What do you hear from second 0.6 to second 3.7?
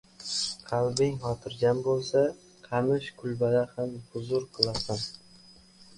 •Qalbing xotirjam bo‘lsa, qamish kulbada